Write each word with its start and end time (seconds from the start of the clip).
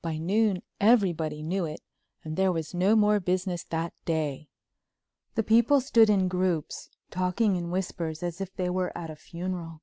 By 0.00 0.16
noon 0.16 0.62
everybody 0.80 1.42
knew 1.42 1.66
it 1.66 1.82
and 2.24 2.38
there 2.38 2.50
was 2.50 2.72
no 2.72 2.96
more 2.96 3.20
business 3.20 3.64
that 3.64 3.92
day. 4.06 4.48
The 5.34 5.42
people 5.42 5.82
stood 5.82 6.08
in 6.08 6.26
groups, 6.26 6.88
talking 7.10 7.54
in 7.56 7.70
whispers 7.70 8.22
as 8.22 8.40
if 8.40 8.56
they 8.56 8.70
were 8.70 8.96
at 8.96 9.10
a 9.10 9.14
funeral. 9.14 9.82